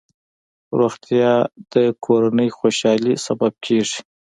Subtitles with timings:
[0.79, 1.31] روغتیا
[1.73, 3.99] د کورنۍ خوشحالۍ سبب کېږي.